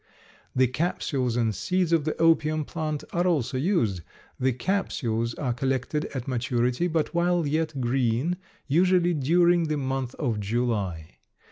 The 0.55 0.65
capsules 0.65 1.35
and 1.35 1.53
seeds 1.53 1.93
of 1.93 2.05
the 2.05 2.19
opium 2.19 2.65
plant 2.65 3.03
are 3.13 3.27
also 3.27 3.55
used. 3.55 4.01
The 4.39 4.51
capsules 4.51 5.35
are 5.35 5.53
collected 5.53 6.05
at 6.05 6.27
maturity, 6.27 6.87
but 6.87 7.13
while 7.13 7.45
yet 7.45 7.79
green, 7.79 8.37
usually 8.65 9.13
during 9.13 9.65
the 9.65 9.77
month 9.77 10.15
of 10.15 10.39
July. 10.39 11.19